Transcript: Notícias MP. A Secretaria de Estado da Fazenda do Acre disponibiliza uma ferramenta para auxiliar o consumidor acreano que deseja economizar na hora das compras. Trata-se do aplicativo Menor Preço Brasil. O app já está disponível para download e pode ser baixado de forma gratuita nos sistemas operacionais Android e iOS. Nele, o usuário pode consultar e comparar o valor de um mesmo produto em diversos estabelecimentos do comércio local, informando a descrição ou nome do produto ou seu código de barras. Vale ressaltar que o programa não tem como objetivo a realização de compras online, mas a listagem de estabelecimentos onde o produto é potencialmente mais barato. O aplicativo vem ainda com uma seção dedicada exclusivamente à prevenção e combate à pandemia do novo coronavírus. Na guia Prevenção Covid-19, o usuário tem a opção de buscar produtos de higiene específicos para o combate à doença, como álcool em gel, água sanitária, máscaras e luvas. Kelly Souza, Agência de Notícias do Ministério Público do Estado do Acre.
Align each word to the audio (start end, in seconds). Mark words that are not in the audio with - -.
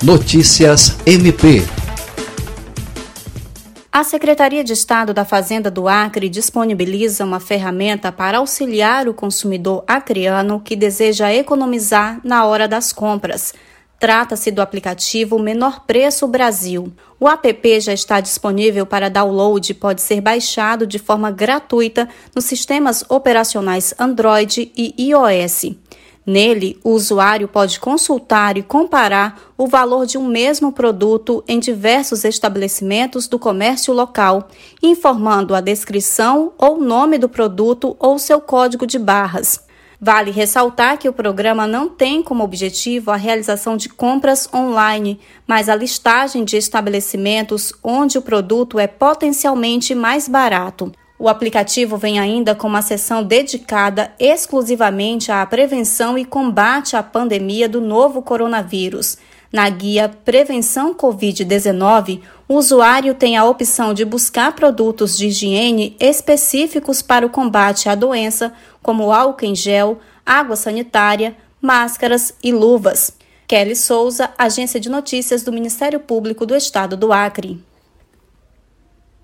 Notícias 0.00 0.96
MP. 1.04 1.60
A 3.90 4.04
Secretaria 4.04 4.62
de 4.62 4.72
Estado 4.72 5.12
da 5.12 5.24
Fazenda 5.24 5.72
do 5.72 5.88
Acre 5.88 6.28
disponibiliza 6.28 7.24
uma 7.24 7.40
ferramenta 7.40 8.12
para 8.12 8.38
auxiliar 8.38 9.08
o 9.08 9.12
consumidor 9.12 9.82
acreano 9.88 10.60
que 10.60 10.76
deseja 10.76 11.34
economizar 11.34 12.20
na 12.22 12.46
hora 12.46 12.68
das 12.68 12.92
compras. 12.92 13.52
Trata-se 13.98 14.52
do 14.52 14.62
aplicativo 14.62 15.36
Menor 15.36 15.84
Preço 15.84 16.28
Brasil. 16.28 16.92
O 17.18 17.28
app 17.28 17.80
já 17.80 17.92
está 17.92 18.20
disponível 18.20 18.86
para 18.86 19.10
download 19.10 19.72
e 19.72 19.74
pode 19.74 20.00
ser 20.00 20.20
baixado 20.20 20.86
de 20.86 21.00
forma 21.00 21.32
gratuita 21.32 22.08
nos 22.32 22.44
sistemas 22.44 23.04
operacionais 23.08 23.92
Android 23.98 24.70
e 24.76 24.94
iOS. 24.96 25.87
Nele, 26.28 26.78
o 26.84 26.90
usuário 26.90 27.48
pode 27.48 27.80
consultar 27.80 28.58
e 28.58 28.62
comparar 28.62 29.40
o 29.56 29.66
valor 29.66 30.04
de 30.04 30.18
um 30.18 30.26
mesmo 30.26 30.70
produto 30.70 31.42
em 31.48 31.58
diversos 31.58 32.22
estabelecimentos 32.22 33.26
do 33.26 33.38
comércio 33.38 33.94
local, 33.94 34.46
informando 34.82 35.54
a 35.54 35.62
descrição 35.62 36.52
ou 36.58 36.78
nome 36.78 37.16
do 37.16 37.30
produto 37.30 37.96
ou 37.98 38.18
seu 38.18 38.42
código 38.42 38.86
de 38.86 38.98
barras. 38.98 39.66
Vale 39.98 40.30
ressaltar 40.30 40.98
que 40.98 41.08
o 41.08 41.14
programa 41.14 41.66
não 41.66 41.88
tem 41.88 42.22
como 42.22 42.44
objetivo 42.44 43.10
a 43.10 43.16
realização 43.16 43.74
de 43.74 43.88
compras 43.88 44.46
online, 44.52 45.18
mas 45.46 45.66
a 45.70 45.74
listagem 45.74 46.44
de 46.44 46.58
estabelecimentos 46.58 47.72
onde 47.82 48.18
o 48.18 48.22
produto 48.22 48.78
é 48.78 48.86
potencialmente 48.86 49.94
mais 49.94 50.28
barato. 50.28 50.92
O 51.18 51.28
aplicativo 51.28 51.96
vem 51.96 52.20
ainda 52.20 52.54
com 52.54 52.68
uma 52.68 52.80
seção 52.80 53.24
dedicada 53.24 54.12
exclusivamente 54.20 55.32
à 55.32 55.44
prevenção 55.44 56.16
e 56.16 56.24
combate 56.24 56.94
à 56.94 57.02
pandemia 57.02 57.68
do 57.68 57.80
novo 57.80 58.22
coronavírus. 58.22 59.18
Na 59.52 59.68
guia 59.68 60.08
Prevenção 60.08 60.94
Covid-19, 60.94 62.20
o 62.46 62.54
usuário 62.54 63.14
tem 63.14 63.36
a 63.36 63.44
opção 63.44 63.92
de 63.92 64.04
buscar 64.04 64.54
produtos 64.54 65.16
de 65.16 65.26
higiene 65.26 65.96
específicos 65.98 67.02
para 67.02 67.26
o 67.26 67.30
combate 67.30 67.88
à 67.88 67.94
doença, 67.96 68.52
como 68.80 69.10
álcool 69.10 69.46
em 69.46 69.54
gel, 69.56 69.98
água 70.24 70.54
sanitária, 70.54 71.34
máscaras 71.60 72.32
e 72.44 72.52
luvas. 72.52 73.12
Kelly 73.48 73.74
Souza, 73.74 74.30
Agência 74.38 74.78
de 74.78 74.90
Notícias 74.90 75.42
do 75.42 75.50
Ministério 75.50 75.98
Público 75.98 76.44
do 76.44 76.54
Estado 76.54 76.96
do 76.96 77.12
Acre. 77.12 77.67